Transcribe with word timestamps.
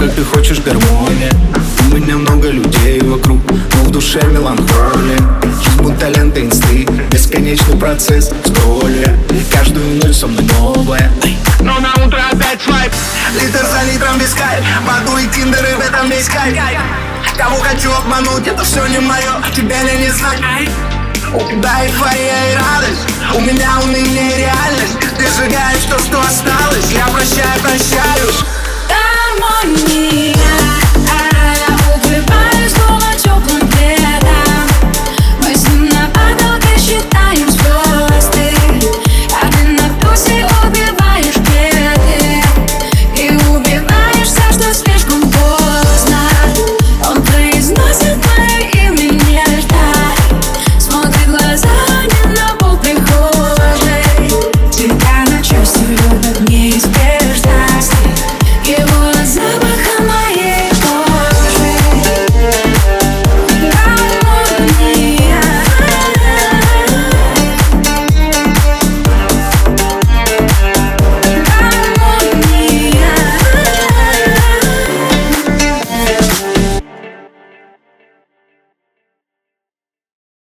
как 0.00 0.14
ты 0.14 0.24
хочешь, 0.24 0.60
гармония. 0.60 1.30
У 1.90 1.96
меня 1.96 2.16
много 2.16 2.48
людей 2.48 3.00
вокруг 3.00 3.38
Но 3.74 3.84
в 3.84 3.90
душе 3.90 4.22
меланхолия. 4.24 5.18
Жизнь 5.62 5.82
будто 5.82 6.08
лента 6.08 6.40
инсты 6.40 6.86
Бесконечный 7.10 7.76
процесс 7.76 8.30
скролля 8.46 9.18
Каждую 9.52 10.02
ночь 10.02 10.16
со 10.16 10.26
мной 10.26 10.44
новая. 10.58 11.10
Но 11.60 11.78
на 11.80 11.92
утро 12.02 12.18
опять 12.32 12.62
свайп. 12.62 12.92
Литр 13.34 13.66
за 13.66 13.92
литром 13.92 14.18
без 14.18 14.32
кайф. 14.32 14.64
Воду 14.86 15.18
и 15.18 15.26
тиндеры 15.28 15.76
в 15.76 15.80
этом 15.80 16.08
весь 16.08 16.28
кайф. 16.28 16.56
Кого 17.36 17.56
хочу 17.56 17.92
обмануть, 17.92 18.46
это 18.46 18.64
все 18.64 18.86
не 18.86 18.98
мое 18.98 19.42
Тебя 19.54 19.80
я 19.82 19.96
не 19.96 20.10
знаю 20.10 20.68
Да 21.60 21.84
и 21.84 21.92
твоя 21.92 22.52
и 22.52 22.56
радость. 22.56 23.06
У 23.34 23.40
меня 23.40 23.78
уныние 23.82 24.38
реальность. 24.38 24.96
Ты 25.18 25.26
сжигаешь 25.26 25.84
то, 25.90 25.98
что 25.98 26.20
осталось. 26.20 26.90
Я 26.90 27.06
прощаю, 27.12 27.60
прощаю 27.60 28.30
Гармония 28.30 28.59